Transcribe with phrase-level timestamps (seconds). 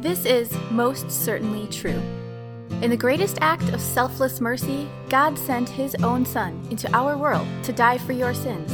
[0.00, 2.00] This is most certainly true.
[2.82, 7.48] In the greatest act of selfless mercy, God sent His own Son into our world
[7.64, 8.70] to die for your sins,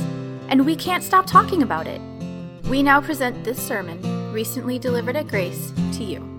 [0.50, 2.02] and we can't stop talking about it.
[2.68, 6.33] We now present this sermon, recently delivered at Grace, to you.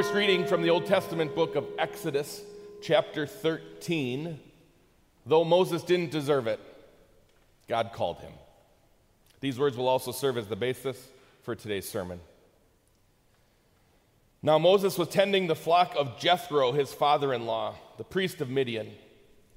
[0.00, 2.40] First reading from the Old Testament book of Exodus,
[2.80, 4.40] chapter 13.
[5.26, 6.58] Though Moses didn't deserve it,
[7.68, 8.32] God called him.
[9.40, 10.96] These words will also serve as the basis
[11.42, 12.18] for today's sermon.
[14.42, 18.48] Now, Moses was tending the flock of Jethro, his father in law, the priest of
[18.48, 18.90] Midian.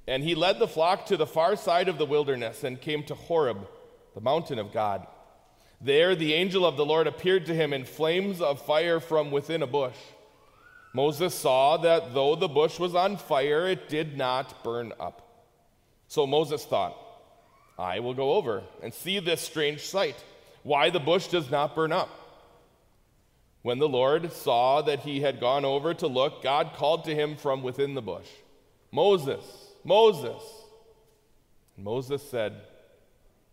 [0.06, 3.14] And he led the flock to the far side of the wilderness and came to
[3.14, 3.66] Horeb,
[4.14, 5.06] the mountain of God.
[5.80, 9.62] There, the angel of the Lord appeared to him in flames of fire from within
[9.62, 9.96] a bush.
[10.94, 15.20] Moses saw that though the bush was on fire, it did not burn up.
[16.06, 16.96] So Moses thought,
[17.76, 20.14] I will go over and see this strange sight,
[20.62, 22.08] why the bush does not burn up.
[23.62, 27.36] When the Lord saw that he had gone over to look, God called to him
[27.36, 28.28] from within the bush,
[28.92, 29.44] Moses,
[29.82, 30.42] Moses.
[31.74, 32.54] And Moses said,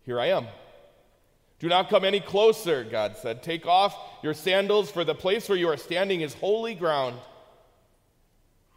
[0.03, 0.45] Here I am.
[1.57, 3.41] Do not come any closer, God said.
[3.41, 7.15] Take off your sandals, for the place where you are standing is holy ground.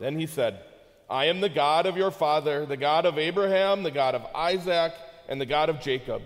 [0.04, 0.60] Then he said,
[1.08, 4.92] I am the God of your father, the God of Abraham, the God of Isaac,
[5.30, 6.20] and the God of Jacob.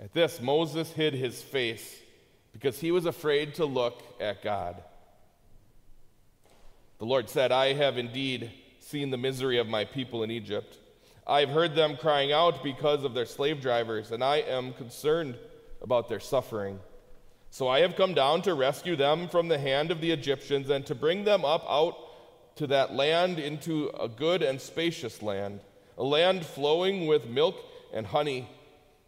[0.00, 1.96] At this, Moses hid his face
[2.52, 4.82] because he was afraid to look at God.
[6.98, 8.50] The Lord said, I have indeed
[8.80, 10.76] seen the misery of my people in Egypt.
[11.28, 15.36] I have heard them crying out because of their slave drivers, and I am concerned
[15.80, 16.80] about their suffering.
[17.50, 20.84] So I have come down to rescue them from the hand of the Egyptians and
[20.86, 22.03] to bring them up out
[22.56, 25.60] to that land into a good and spacious land,
[25.98, 27.56] a land flowing with milk
[27.92, 28.48] and honey,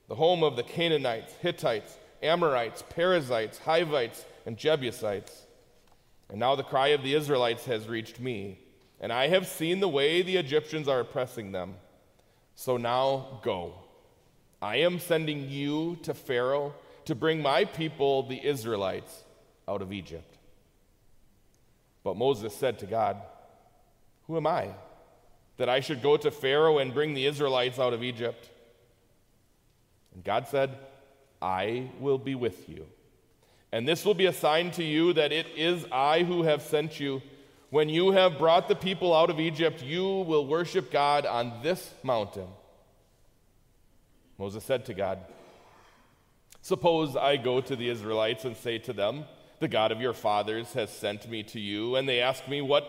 [0.08, 5.46] the home of the Canaanites, Hittites, Amorites, Perizzites, Hivites, and Jebusites.
[6.28, 8.58] And now the cry of the Israelites has reached me,
[9.00, 11.74] and I have seen the way the Egyptians are oppressing them.
[12.54, 13.74] So now go.
[14.60, 16.74] I am sending you to Pharaoh
[17.04, 19.22] to bring my people, the Israelites,
[19.68, 20.38] out of Egypt.
[22.02, 23.20] But Moses said to God,
[24.26, 24.70] who am I
[25.56, 28.50] that I should go to Pharaoh and bring the Israelites out of Egypt?
[30.14, 30.76] And God said,
[31.40, 32.86] I will be with you.
[33.72, 36.98] And this will be a sign to you that it is I who have sent
[36.98, 37.22] you.
[37.70, 41.92] When you have brought the people out of Egypt, you will worship God on this
[42.02, 42.46] mountain.
[44.38, 45.18] Moses said to God,
[46.62, 49.24] Suppose I go to the Israelites and say to them,
[49.60, 52.88] The God of your fathers has sent me to you, and they ask me, What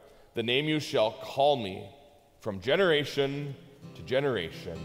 [0.33, 1.89] the name you shall call me
[2.39, 3.53] from generation
[3.95, 4.79] to generation.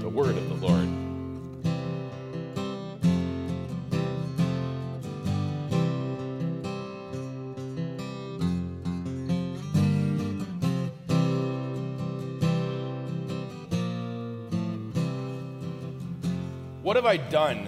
[0.00, 0.88] The word of the Lord.
[16.82, 17.66] What have I done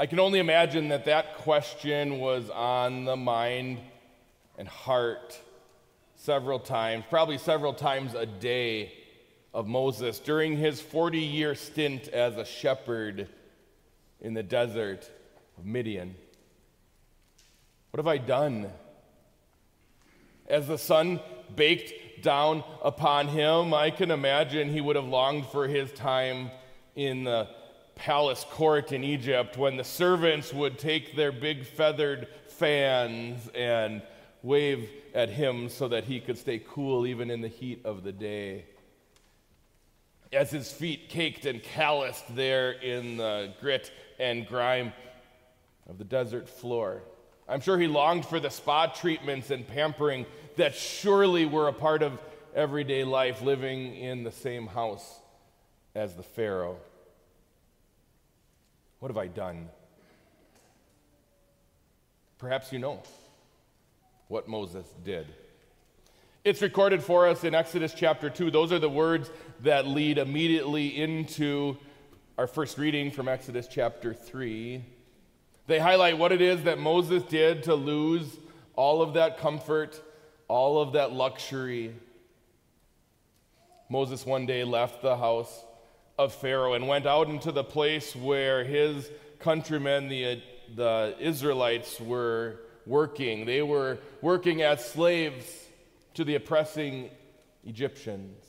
[0.00, 3.80] I can only imagine that that question was on the mind
[4.56, 5.38] and heart
[6.16, 8.94] several times, probably several times a day
[9.52, 13.28] of Moses during his 40 year stint as a shepherd
[14.22, 15.10] in the desert
[15.58, 16.14] of Midian.
[17.90, 18.72] What have I done?
[20.46, 21.20] As the sun
[21.54, 26.50] baked down upon him, I can imagine he would have longed for his time
[26.96, 27.48] in the
[28.00, 34.00] palace court in Egypt when the servants would take their big feathered fans and
[34.42, 38.12] wave at him so that he could stay cool even in the heat of the
[38.12, 38.64] day.
[40.32, 44.94] As his feet caked and calloused there in the grit and grime
[45.86, 47.02] of the desert floor.
[47.46, 50.24] I'm sure he longed for the spa treatments and pampering
[50.56, 52.18] that surely were a part of
[52.54, 55.18] everyday life living in the same house
[55.94, 56.78] as the Pharaoh.
[59.00, 59.70] What have I done?
[62.36, 63.02] Perhaps you know
[64.28, 65.26] what Moses did.
[66.44, 68.50] It's recorded for us in Exodus chapter 2.
[68.50, 69.30] Those are the words
[69.62, 71.78] that lead immediately into
[72.36, 74.84] our first reading from Exodus chapter 3.
[75.66, 78.38] They highlight what it is that Moses did to lose
[78.76, 79.98] all of that comfort,
[80.46, 81.94] all of that luxury.
[83.88, 85.64] Moses one day left the house
[86.20, 90.42] of Pharaoh and went out into the place where his countrymen, the,
[90.74, 93.46] the Israelites, were working.
[93.46, 95.46] They were working as slaves
[96.12, 97.08] to the oppressing
[97.64, 98.44] Egyptians.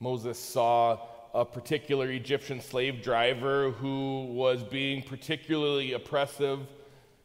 [0.00, 0.98] Moses saw
[1.32, 6.58] a particular Egyptian slave driver who was being particularly oppressive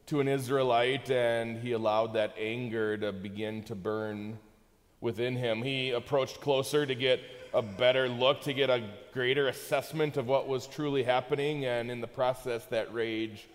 [0.05, 4.37] to an Israelite, and he allowed that anger to begin to burn
[5.01, 5.63] within him.
[5.63, 7.19] He approached closer to get
[7.55, 12.01] a better look, to get a greater assessment of what was truly happening, and in
[12.01, 13.47] the process, that rage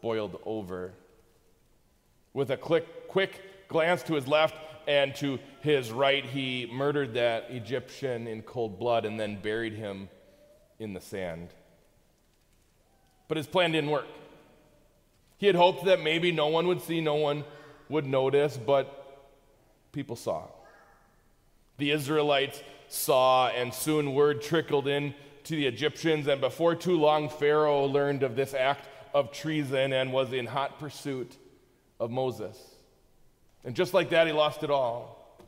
[0.00, 0.92] boiled over.
[2.32, 4.54] With a quick, quick glance to his left
[4.86, 10.08] and to his right, he murdered that Egyptian in cold blood and then buried him
[10.78, 11.48] in the sand.
[13.26, 14.06] But his plan didn't work.
[15.38, 17.44] He had hoped that maybe no one would see, no one
[17.88, 19.28] would notice, but
[19.90, 20.44] people saw.
[21.78, 25.14] The Israelites saw, and soon word trickled in
[25.44, 30.12] to the Egyptians, and before too long, Pharaoh learned of this act of treason and
[30.12, 31.36] was in hot pursuit
[31.98, 32.58] of Moses.
[33.64, 35.38] And just like that, he lost it all.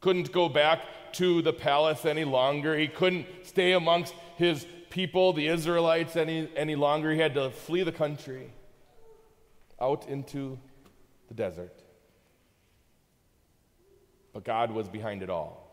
[0.00, 0.80] Couldn't go back
[1.14, 2.76] to the palace any longer.
[2.76, 7.12] He couldn't stay amongst his people, the Israelites, any, any longer.
[7.12, 8.52] He had to flee the country
[9.80, 10.58] out into
[11.28, 11.82] the desert.
[14.32, 15.71] But God was behind it all.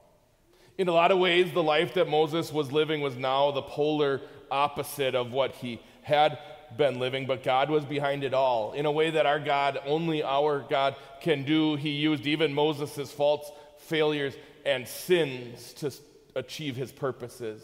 [0.79, 4.21] In a lot of ways, the life that Moses was living was now the polar
[4.49, 6.39] opposite of what he had
[6.77, 10.23] been living, but God was behind it all in a way that our God, only
[10.23, 11.75] our God, can do.
[11.75, 14.35] He used even Moses' faults, failures,
[14.65, 15.91] and sins to
[16.33, 17.61] achieve his purposes.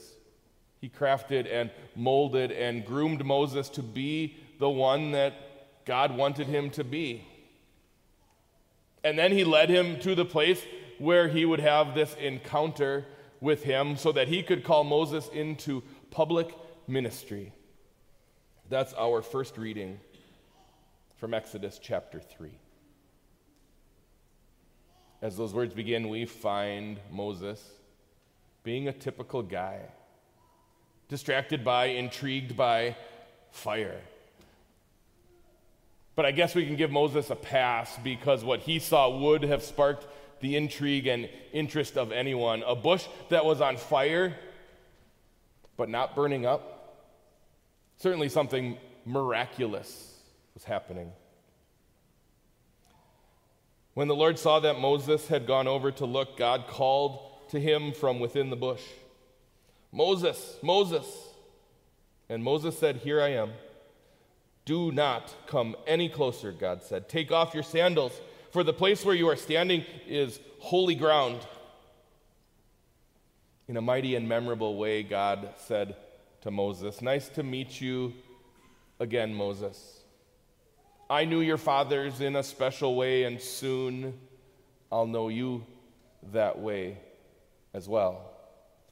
[0.82, 6.70] He crafted and molded and groomed Moses to be the one that God wanted him
[6.72, 7.26] to be.
[9.06, 10.62] And then he led him to the place
[11.00, 13.06] where he would have this encounter
[13.42, 16.56] with him so that he could call Moses into public
[16.88, 17.54] ministry.
[18.70, 20.00] That's our first reading
[21.18, 22.52] from Exodus chapter 3.
[25.22, 27.64] As those words begin, we find Moses
[28.64, 29.80] being a typical guy,
[31.08, 32.96] distracted by, intrigued by
[33.52, 34.02] fire.
[36.16, 39.64] But I guess we can give Moses a pass because what he saw would have
[39.64, 40.08] sparked
[40.42, 42.64] the intrigue and interest of anyone.
[42.66, 44.36] A bush that was on fire,
[45.78, 46.76] but not burning up
[47.98, 50.14] Certainly, something miraculous
[50.54, 51.12] was happening.
[53.94, 57.94] When the Lord saw that Moses had gone over to look, God called to him
[57.94, 58.82] from within the bush
[59.92, 61.06] Moses, Moses.
[62.28, 63.52] And Moses said, Here I am.
[64.66, 67.08] Do not come any closer, God said.
[67.08, 68.20] Take off your sandals,
[68.56, 71.46] for the place where you are standing is holy ground.
[73.68, 75.98] In a mighty and memorable way, God said,
[76.40, 77.02] to Moses.
[77.02, 78.14] Nice to meet you
[78.98, 80.00] again, Moses.
[81.10, 84.18] I knew your fathers in a special way, and soon
[84.90, 85.66] I'll know you
[86.32, 86.98] that way
[87.74, 88.32] as well.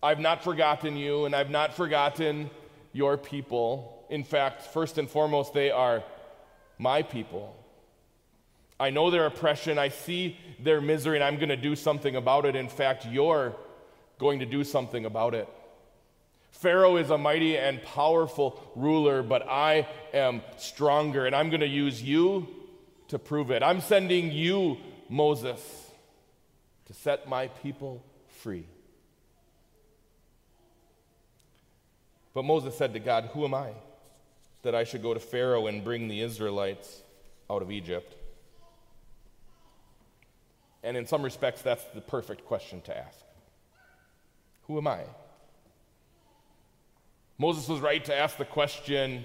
[0.04, 2.50] I've not forgotten you, and I've not forgotten
[2.92, 4.06] your people.
[4.10, 6.04] In fact, first and foremost, they are
[6.78, 7.63] my people.
[8.84, 12.46] I know their oppression, I see their misery, and I'm going to do something about
[12.46, 12.54] it.
[12.54, 13.56] In fact, you're
[14.20, 15.48] going to do something about it.
[16.52, 21.66] Pharaoh is a mighty and powerful ruler, but I am stronger, and I'm going to
[21.66, 22.46] use you
[23.08, 23.64] to prove it.
[23.64, 24.76] I'm sending you,
[25.08, 25.62] Moses,
[26.88, 28.04] to set my people
[28.42, 28.66] free.
[32.34, 33.70] But Moses said to God, Who am I
[34.64, 37.02] that I should go to Pharaoh and bring the Israelites
[37.50, 38.18] out of Egypt?
[40.84, 43.20] And in some respects, that's the perfect question to ask
[44.68, 45.02] Who am I?
[47.38, 49.24] Moses was right to ask the question.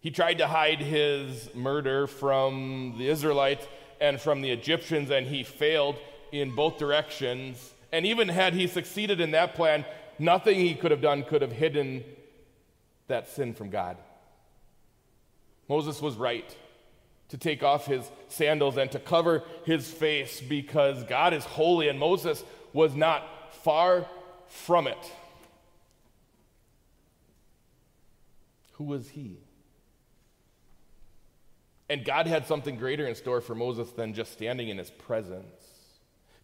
[0.00, 3.66] He tried to hide his murder from the Israelites
[4.00, 5.96] and from the Egyptians, and he failed
[6.30, 7.72] in both directions.
[7.90, 9.86] And even had he succeeded in that plan,
[10.18, 12.04] nothing he could have done could have hidden
[13.06, 13.96] that sin from God.
[15.68, 16.54] Moses was right
[17.28, 21.98] to take off his sandals and to cover his face because God is holy, and
[21.98, 23.24] Moses was not
[23.62, 24.06] far
[24.46, 25.12] from it.
[28.72, 29.38] Who was he?
[31.88, 35.46] And God had something greater in store for Moses than just standing in his presence.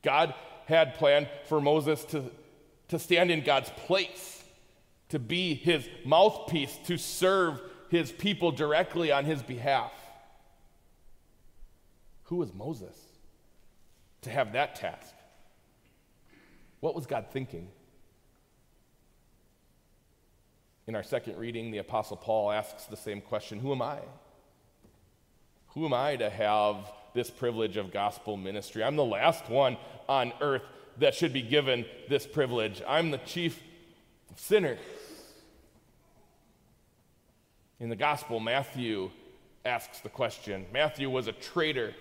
[0.03, 0.35] God
[0.67, 2.25] had planned for Moses to,
[2.89, 4.43] to stand in God's place,
[5.09, 9.93] to be his mouthpiece, to serve his people directly on his behalf.
[12.31, 12.97] Who was Moses
[14.23, 15.13] to have that task?
[16.79, 17.67] What was God thinking?
[20.87, 23.99] In our second reading, the Apostle Paul asks the same question Who am I?
[25.71, 28.85] Who am I to have this privilege of gospel ministry?
[28.85, 29.77] I'm the last one
[30.09, 30.63] on earth
[30.99, 32.81] that should be given this privilege.
[32.87, 33.61] I'm the chief
[34.37, 34.79] sinner.
[37.81, 39.11] In the gospel, Matthew
[39.65, 41.93] asks the question Matthew was a traitor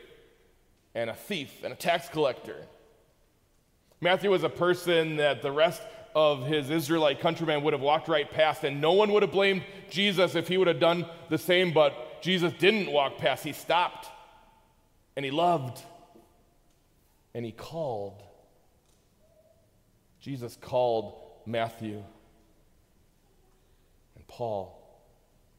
[0.96, 2.65] and a thief and a tax collector.
[4.01, 5.81] Matthew was a person that the rest
[6.15, 9.63] of his Israelite countrymen would have walked right past, and no one would have blamed
[9.89, 13.43] Jesus if he would have done the same, but Jesus didn't walk past.
[13.43, 14.08] He stopped,
[15.15, 15.81] and he loved,
[17.34, 18.24] and he called.
[20.19, 21.15] Jesus called
[21.46, 22.03] Matthew
[24.15, 24.75] and Paul,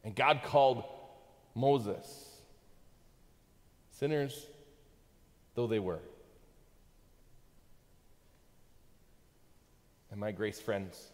[0.04, 0.84] and God called
[1.54, 2.26] Moses.
[3.90, 4.46] Sinners
[5.60, 6.00] though they were.
[10.10, 11.10] And my grace friends,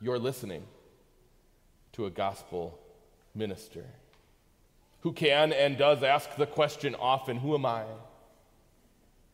[0.00, 0.62] you're listening
[1.92, 2.78] to a gospel
[3.34, 3.84] minister
[5.00, 7.84] who can and does ask the question often Who am I?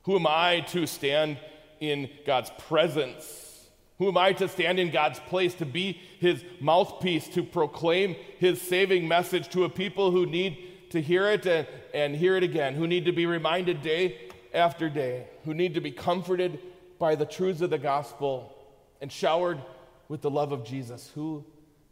[0.02, 1.38] Who am I to stand
[1.78, 3.68] in God's presence?
[3.98, 8.60] Who am I to stand in God's place, to be his mouthpiece, to proclaim his
[8.60, 12.74] saving message to a people who need to hear it and, and hear it again,
[12.74, 14.18] who need to be reminded day
[14.52, 16.58] after day, who need to be comforted
[16.98, 18.56] by the truths of the gospel
[19.00, 19.60] and showered
[20.08, 21.10] with the love of Jesus.
[21.14, 21.44] Who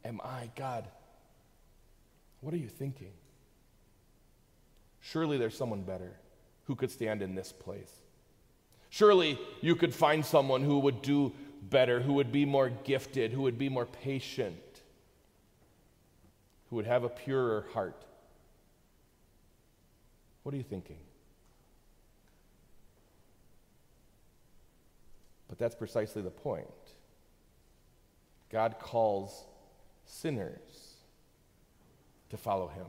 [0.05, 0.87] am I, God?
[2.41, 3.13] What are you thinking?
[5.01, 6.13] Surely there's someone better
[6.65, 7.93] who could stand in this place.
[8.91, 11.33] Surely you could find someone who would do
[11.63, 14.57] better, who would be more gifted, who would be more patient,
[16.71, 18.05] who would have a purer heart.
[20.45, 20.99] What are you thinking?
[25.49, 26.69] But that's precisely the point.
[28.51, 29.45] God calls
[30.05, 30.95] sinners
[32.31, 32.87] to follow him.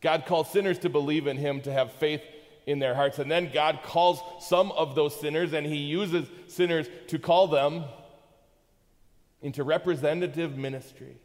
[0.00, 2.22] God calls sinners to believe in him, to have faith
[2.66, 3.18] in their hearts.
[3.18, 7.84] And then God calls some of those sinners, and he uses sinners to call them
[9.42, 11.16] into representative ministry.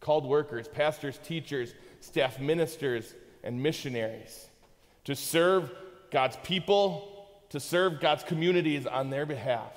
[0.00, 4.48] Called workers, pastors, teachers, staff ministers, and missionaries
[5.04, 5.70] to serve
[6.10, 9.76] God's people, to serve God's communities on their behalf.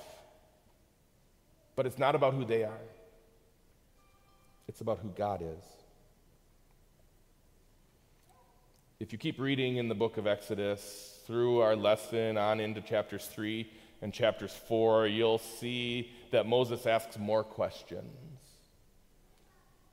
[1.76, 2.80] But it's not about who they are,
[4.68, 5.64] it's about who God is.
[9.00, 13.26] If you keep reading in the book of Exodus through our lesson on into chapters
[13.26, 13.68] 3
[14.00, 18.08] and chapters 4, you'll see that Moses asks more questions.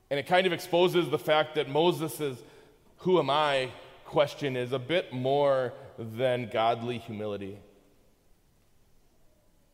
[0.08, 2.38] And it kind of exposes the fact that Moses'
[3.02, 3.70] who am I
[4.04, 7.58] question is a bit more than godly humility.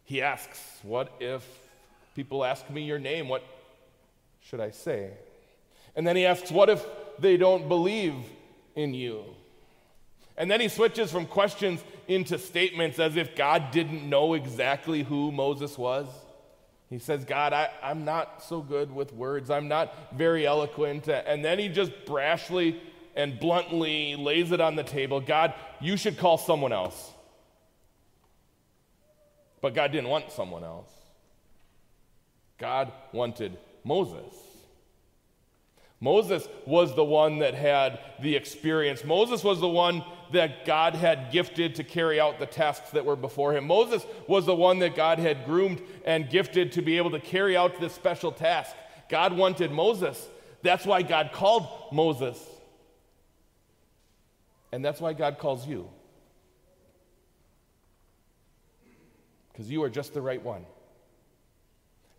[0.04, 1.44] He asks, What if
[2.14, 3.28] people ask me your name?
[3.28, 3.44] What
[4.40, 5.10] should I say?
[5.94, 6.84] And then he asks, What if
[7.18, 8.14] they don't believe
[8.74, 9.24] in you?
[10.38, 15.32] And then he switches from questions into statements as if God didn't know exactly who
[15.32, 16.06] Moses was.
[16.88, 19.50] He says, God, I, am not so good with words.
[19.50, 21.08] I'm not very eloquent.
[21.08, 22.78] And then he just brashly
[23.18, 27.12] and bluntly lays it on the table God, you should call someone else.
[29.60, 30.90] But God didn't want someone else.
[32.58, 34.34] God wanted Moses.
[36.00, 39.04] Moses was the one that had the experience.
[39.04, 43.16] Moses was the one that God had gifted to carry out the tasks that were
[43.16, 43.66] before him.
[43.66, 47.56] Moses was the one that God had groomed and gifted to be able to carry
[47.56, 48.76] out this special task.
[49.08, 50.24] God wanted Moses.
[50.62, 52.38] That's why God called Moses.
[54.72, 55.88] And that's why God calls you.
[59.52, 60.64] Because you are just the right one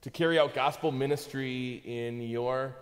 [0.01, 2.75] to carry out gospel ministry in your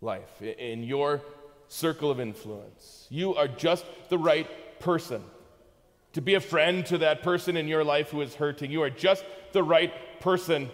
[0.00, 1.22] life, in your
[1.68, 3.06] circle of influence.
[3.08, 4.48] You are just the right
[4.80, 5.22] person
[6.12, 8.70] to be a friend to that person in your life who is hurting.
[8.70, 10.70] You are just the right person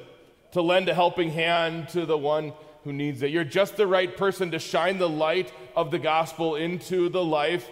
[0.52, 2.52] to lend a helping hand to the one
[2.84, 3.30] who needs it.
[3.30, 7.70] You're just the right person to shine the light of the gospel into the life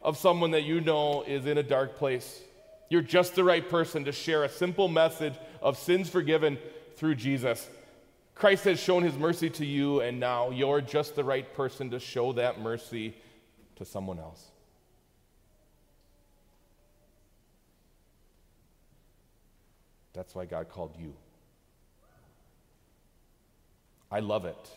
[0.00, 2.40] of someone that you know is in a dark place.
[2.88, 6.56] You're just the right person to share a simple message of sins forgiven
[6.94, 7.68] through Jesus.
[8.36, 11.98] Christ has shown his mercy to you, and now you're just the right person to
[11.98, 13.16] show that mercy
[13.74, 14.52] to someone else.
[20.12, 21.12] That's why God called you.
[24.12, 24.70] I love it.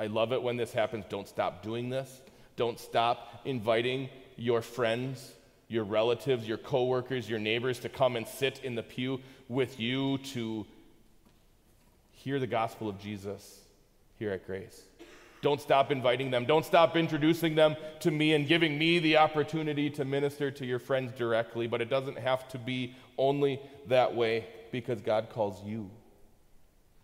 [0.00, 1.04] I love it when this happens.
[1.10, 2.22] Don't stop doing this.
[2.56, 5.34] Don't stop inviting your friends,
[5.68, 10.16] your relatives, your coworkers, your neighbors to come and sit in the pew with you
[10.32, 10.64] to
[12.12, 13.60] hear the gospel of Jesus
[14.18, 14.80] here at Grace.
[15.42, 16.46] Don't stop inviting them.
[16.46, 20.78] Don't stop introducing them to me and giving me the opportunity to minister to your
[20.78, 21.66] friends directly.
[21.66, 25.90] But it doesn't have to be only that way because God calls you.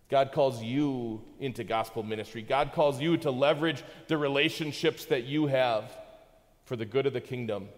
[0.09, 2.43] God calls you into gospel ministry.
[2.43, 5.85] God calls you to leverage the relationships that you have
[6.65, 7.69] for the good of the kingdom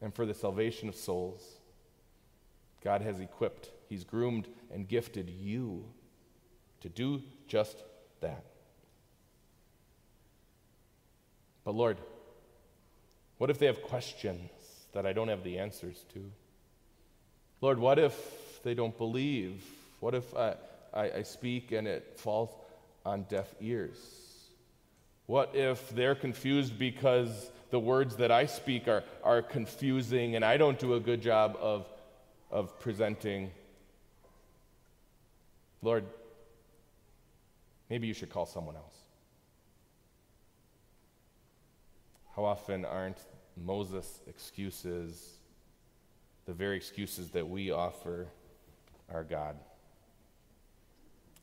[0.00, 1.42] and for the salvation of souls.
[2.82, 5.84] God has equipped, He's groomed and gifted you
[6.80, 7.76] to do just
[8.20, 8.44] that.
[11.64, 11.96] But Lord,
[13.38, 14.50] what if they have questions
[14.92, 16.30] that I don't have the answers to?
[17.60, 19.64] Lord, what if they don't believe?
[20.00, 20.54] What if I,
[20.94, 22.50] I, I speak and it falls
[23.04, 23.98] on deaf ears?
[25.26, 30.56] What if they're confused because the words that I speak are, are confusing and I
[30.56, 31.86] don't do a good job of,
[32.50, 33.50] of presenting?
[35.82, 36.04] Lord,
[37.90, 38.96] maybe you should call someone else.
[42.36, 43.18] How often aren't
[43.56, 45.38] Moses' excuses
[46.46, 48.26] the very excuses that we offer
[49.10, 49.56] our God?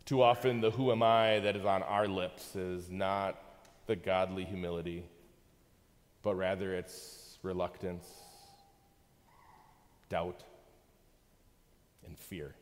[0.05, 3.41] Too often, the who am I that is on our lips is not
[3.87, 5.05] the godly humility,
[6.23, 8.05] but rather it's reluctance,
[10.09, 10.43] doubt,
[12.05, 12.55] and fear.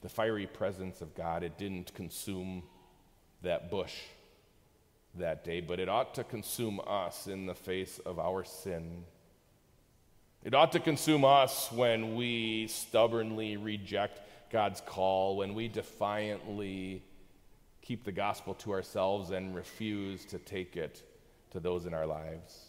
[0.00, 2.62] The fiery presence of God, it didn't consume
[3.42, 3.94] that bush
[5.14, 9.04] that day, but it ought to consume us in the face of our sin.
[10.44, 14.20] It ought to consume us when we stubbornly reject
[14.50, 17.02] God's call, when we defiantly
[17.82, 21.02] keep the gospel to ourselves and refuse to take it
[21.50, 22.66] to those in our lives.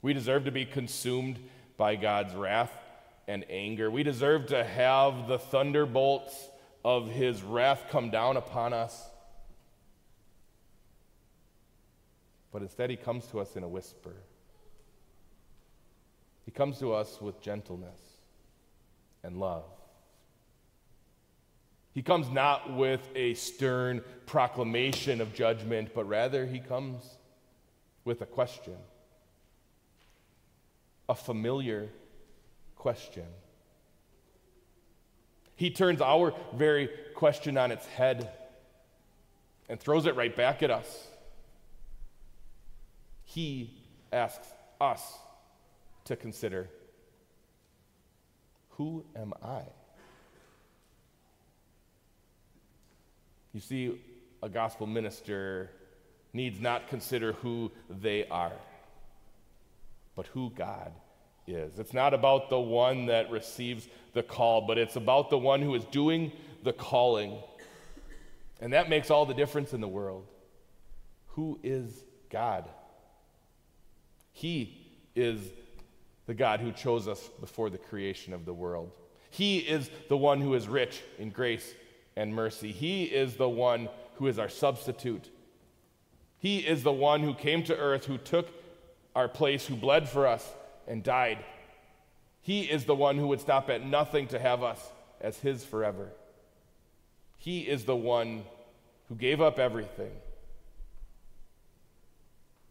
[0.00, 1.38] We deserve to be consumed
[1.76, 2.72] by God's wrath
[3.28, 3.90] and anger.
[3.90, 6.48] We deserve to have the thunderbolts
[6.84, 9.08] of his wrath come down upon us.
[12.52, 14.14] But instead, he comes to us in a whisper.
[16.44, 18.00] He comes to us with gentleness
[19.22, 19.64] and love.
[21.92, 27.02] He comes not with a stern proclamation of judgment, but rather he comes
[28.04, 28.76] with a question,
[31.08, 31.88] a familiar
[32.76, 33.26] question.
[35.54, 38.30] He turns our very question on its head
[39.68, 41.06] and throws it right back at us.
[43.24, 43.70] He
[44.12, 44.48] asks
[44.80, 45.00] us
[46.04, 46.68] to consider
[48.70, 49.62] who am I?
[53.52, 54.00] You see,
[54.42, 55.70] a gospel minister
[56.32, 58.52] needs not consider who they are,
[60.16, 60.92] but who God
[61.46, 61.78] is.
[61.78, 65.74] It's not about the one that receives the call, but it's about the one who
[65.74, 67.36] is doing the calling.
[68.60, 70.26] And that makes all the difference in the world.
[71.28, 72.68] Who is God?
[74.32, 74.78] He
[75.14, 75.40] is
[76.26, 78.90] the God who chose us before the creation of the world.
[79.30, 81.74] He is the one who is rich in grace
[82.16, 82.70] and mercy.
[82.70, 85.30] He is the one who is our substitute.
[86.38, 88.48] He is the one who came to earth, who took
[89.14, 90.48] our place, who bled for us
[90.86, 91.38] and died.
[92.40, 94.80] He is the one who would stop at nothing to have us
[95.20, 96.10] as his forever.
[97.38, 98.44] He is the one
[99.08, 100.12] who gave up everything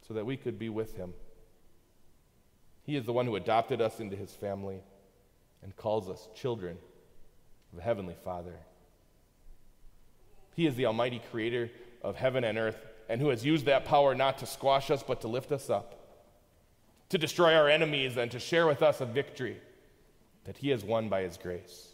[0.08, 1.14] so that we could be with him.
[2.92, 4.82] He is the one who adopted us into his family
[5.64, 6.78] and calls us children
[7.72, 8.54] of the Heavenly Father.
[10.58, 12.76] He is the Almighty Creator of heaven and earth,
[13.08, 16.20] and who has used that power not to squash us, but to lift us up,
[17.08, 19.56] to destroy our enemies, and to share with us a victory
[20.44, 21.94] that He has won by His grace.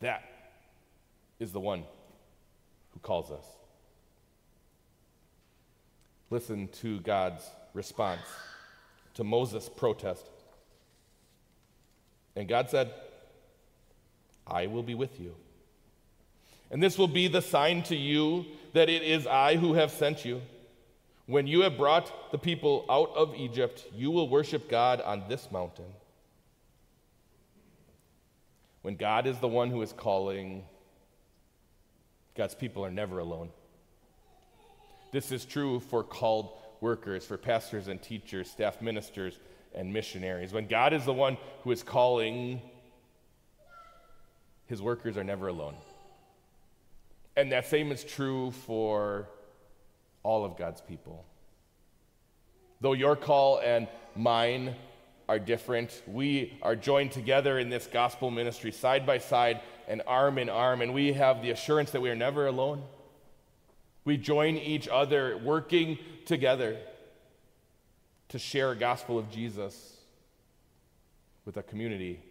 [0.00, 0.24] That
[1.40, 1.84] is the one
[2.90, 3.46] who calls us.
[6.28, 8.20] Listen to God's response
[9.14, 10.28] to Moses' protest.
[12.36, 12.92] And God said,
[14.46, 15.34] I will be with you.
[16.70, 18.44] And this will be the sign to you
[18.74, 20.42] that it is I who have sent you.
[21.26, 25.50] When you have brought the people out of Egypt, you will worship God on this
[25.50, 25.92] mountain.
[28.82, 30.64] When God is the one who is calling,
[32.34, 33.50] God's people are never alone.
[35.12, 39.38] This is true for called workers, for pastors and teachers, staff ministers,
[39.74, 40.52] and missionaries.
[40.52, 42.60] When God is the one who is calling,
[44.66, 45.74] his workers are never alone.
[47.36, 49.28] And that same is true for
[50.22, 51.24] all of God's people.
[52.80, 54.74] Though your call and mine
[55.28, 60.38] are different, we are joined together in this gospel ministry side by side and arm
[60.38, 62.82] in arm, and we have the assurance that we are never alone.
[64.08, 66.78] We join each other, working together
[68.30, 69.98] to share a gospel of Jesus
[71.44, 72.22] with a community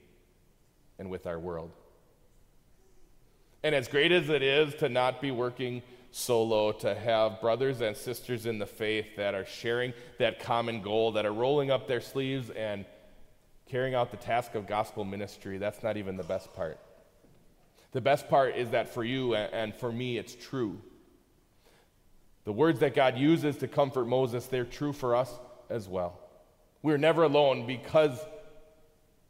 [0.98, 1.70] and with our world.
[3.62, 7.96] And as great as it is to not be working solo, to have brothers and
[7.96, 12.02] sisters in the faith that are sharing that common goal, that are rolling up their
[12.02, 12.86] sleeves and
[13.68, 16.80] carrying out the task of gospel ministry, that's not even the best part.
[17.92, 20.82] The best part is that for you and for me, it's true.
[22.48, 25.30] The words that God uses to comfort Moses, they're true for us
[25.70, 26.18] as well.
[26.82, 28.18] We're never alone because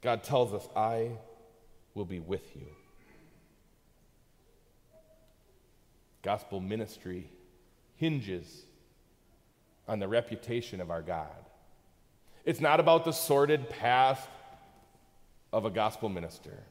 [0.04, 1.14] God tells us, I
[1.96, 2.68] will be with you.
[6.22, 7.28] Gospel ministry
[7.96, 8.66] hinges
[9.88, 11.44] on the reputation of our God.
[12.46, 14.30] It's not about the sordid past
[15.52, 16.66] of a gospel minister.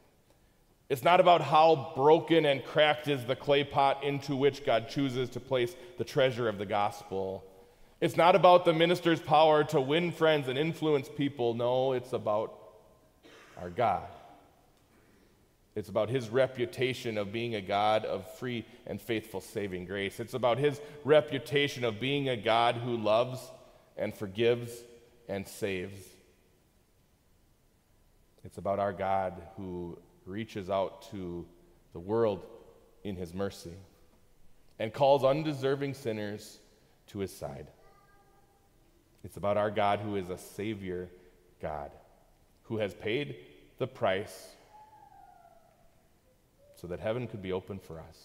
[0.89, 5.29] It's not about how broken and cracked is the clay pot into which God chooses
[5.31, 7.45] to place the treasure of the gospel.
[8.01, 11.55] It's not about the minister's power to win friends and influence people.
[11.55, 12.57] No, it's about
[13.61, 14.07] our God.
[15.75, 20.21] It's about his reputation of being a God of free and faithful saving grace.
[20.21, 23.41] It's about his reputation of being a God who loves
[23.97, 24.73] and forgives
[25.29, 26.01] and saves.
[28.45, 31.47] It's about our God who reaches out to
[31.93, 32.45] the world
[33.05, 33.75] in his mercy
[34.79, 36.59] and calls undeserving sinners
[37.09, 37.69] to his side.
[39.25, 41.09] It's about our God who is a Savior
[41.61, 41.91] God,
[42.65, 43.37] who has paid
[43.79, 44.49] the price
[46.77, 48.19] so that heaven could be open for us.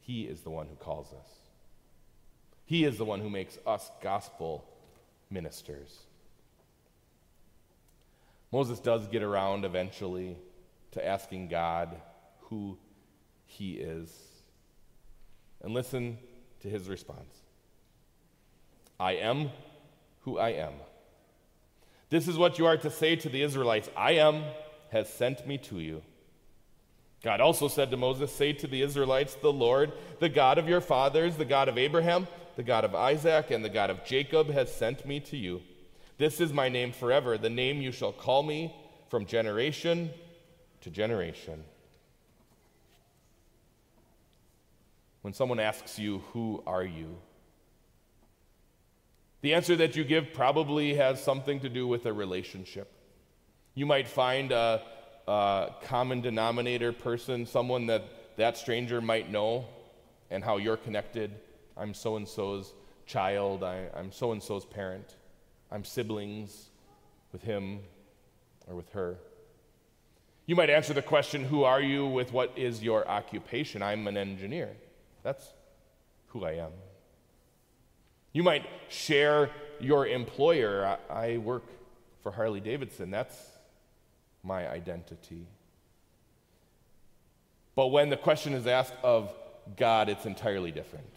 [0.00, 1.30] He is the one who calls us.
[2.64, 4.64] He is the one who makes us gospel
[5.30, 5.98] ministers.
[8.56, 10.34] Moses does get around eventually
[10.92, 12.00] to asking God
[12.48, 12.78] who
[13.44, 14.10] he is.
[15.60, 16.16] And listen
[16.60, 17.34] to his response
[18.98, 19.50] I am
[20.20, 20.72] who I am.
[22.08, 24.42] This is what you are to say to the Israelites I am
[24.90, 26.00] has sent me to you.
[27.22, 30.80] God also said to Moses, Say to the Israelites, The Lord, the God of your
[30.80, 34.74] fathers, the God of Abraham, the God of Isaac, and the God of Jacob, has
[34.74, 35.60] sent me to you.
[36.18, 38.74] This is my name forever, the name you shall call me
[39.10, 40.10] from generation
[40.80, 41.62] to generation.
[45.20, 47.16] When someone asks you, Who are you?
[49.42, 52.90] The answer that you give probably has something to do with a relationship.
[53.74, 54.82] You might find a,
[55.28, 59.66] a common denominator person, someone that that stranger might know,
[60.30, 61.30] and how you're connected.
[61.76, 62.72] I'm so and so's
[63.04, 65.16] child, I, I'm so and so's parent.
[65.70, 66.70] I'm siblings
[67.32, 67.80] with him
[68.66, 69.16] or with her.
[70.46, 72.06] You might answer the question, Who are you?
[72.06, 73.82] with what is your occupation?
[73.82, 74.70] I'm an engineer.
[75.22, 75.44] That's
[76.28, 76.70] who I am.
[78.32, 79.50] You might share
[79.80, 80.98] your employer.
[81.10, 81.64] I, work
[82.22, 83.10] for Harley Davidson.
[83.10, 83.36] That's
[84.42, 85.46] my identity.
[87.74, 89.32] But when the question is asked of
[89.76, 91.10] God, it's entirely different.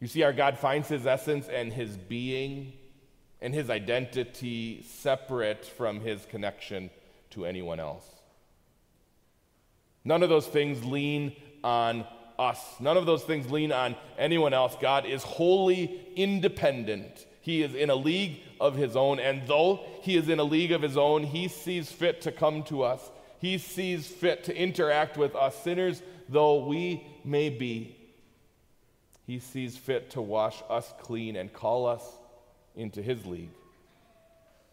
[0.00, 2.72] You see, our God finds his essence and his being
[3.40, 6.90] and his identity separate from his connection
[7.30, 8.04] to anyone else.
[10.04, 12.04] None of those things lean on
[12.38, 12.60] us.
[12.80, 14.76] None of those things lean on anyone else.
[14.80, 17.26] God is wholly independent.
[17.40, 20.72] He is in a league of his own, and though he is in a league
[20.72, 23.10] of his own, he sees fit to come to us.
[23.40, 27.96] He sees fit to interact with us, sinners though we may be.
[29.26, 32.02] He sees fit to wash us clean and call us
[32.78, 33.50] into his league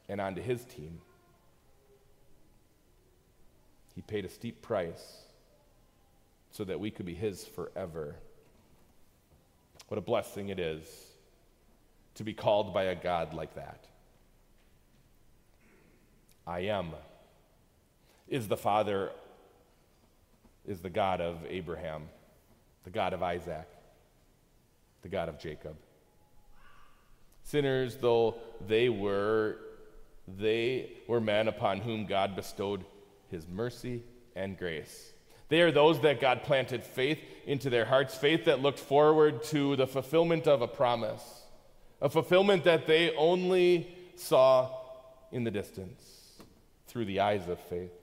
[0.08, 1.02] and onto his team.
[3.96, 5.24] He paid a steep price
[6.52, 8.16] so that we could be his forever.
[9.88, 10.86] What a blessing it is
[12.14, 13.88] to be called by a God like that.
[16.48, 16.92] I am
[18.28, 19.12] is the Father,
[20.68, 22.04] is the God of Abraham,
[22.84, 23.68] the God of Isaac,
[25.02, 25.76] the God of Jacob.
[27.46, 28.36] Sinners though
[28.68, 29.58] they were,
[30.28, 32.84] they were men upon whom God bestowed
[33.30, 34.04] his mercy
[34.36, 35.14] and grace.
[35.48, 39.76] They are those that God planted faith into their hearts, faith that looked forward to
[39.76, 41.44] the fulfillment of a promise,
[42.02, 44.72] a fulfillment that they only saw
[45.32, 46.42] in the distance
[46.88, 47.94] through the eyes of faith.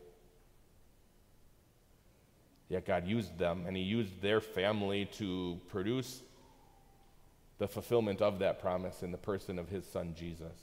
[2.69, 6.23] Yet God used them, and He used their family to produce
[7.63, 10.59] the fulfillment of that promise in the person of His Son Jesus.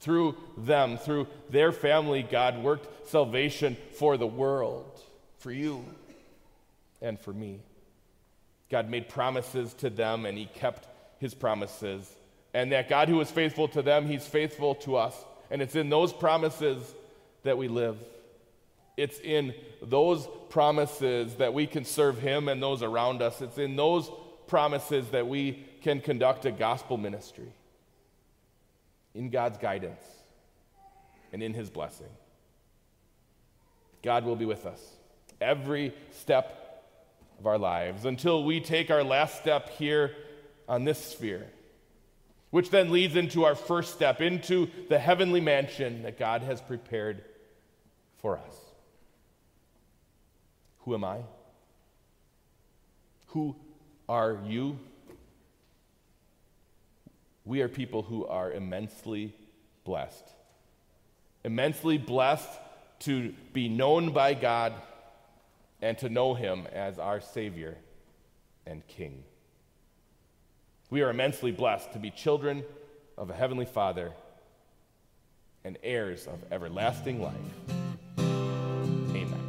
[0.00, 5.00] Through them, through their family, God worked salvation for the world,
[5.38, 5.84] for you,
[7.00, 7.60] and for me.
[8.72, 10.88] God made promises to them, and He kept
[11.20, 12.12] His promises.
[12.52, 15.14] And that God who is faithful to them, He's faithful to us.
[15.48, 16.92] And it's in those promises
[17.44, 17.98] that we live.
[18.96, 23.40] It's in those promises that we can serve Him and those around us.
[23.40, 24.10] It's in those
[24.48, 27.46] promises that we can conduct a gospel ministry
[29.14, 30.02] in God's guidance
[31.32, 32.08] and in His blessing.
[34.02, 34.80] God will be with us
[35.40, 36.82] every step
[37.38, 40.10] of our lives until we take our last step here
[40.68, 41.46] on this sphere,
[42.50, 47.22] which then leads into our first step into the heavenly mansion that God has prepared
[48.16, 48.56] for us.
[50.80, 51.18] Who am I?
[53.28, 53.54] Who
[54.08, 54.80] are you?
[57.46, 59.32] We are people who are immensely
[59.84, 60.28] blessed.
[61.44, 62.50] Immensely blessed
[63.00, 64.74] to be known by God
[65.80, 67.78] and to know Him as our Savior
[68.66, 69.22] and King.
[70.90, 72.64] We are immensely blessed to be children
[73.16, 74.12] of a Heavenly Father
[75.64, 77.34] and heirs of everlasting life.
[78.18, 79.40] Amen.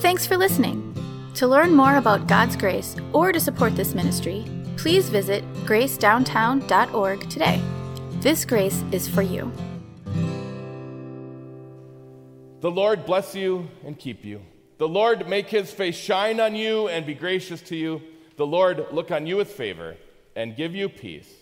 [0.00, 0.90] Thanks for listening.
[1.34, 4.44] To learn more about God's grace or to support this ministry,
[4.84, 7.58] please visit gracedowntown.org today.
[8.20, 9.50] This grace is for you.
[12.60, 14.42] The Lord bless you and keep you.
[14.76, 18.02] The Lord make his face shine on you and be gracious to you.
[18.36, 19.96] The Lord look on you with favor
[20.36, 21.32] and give you peace.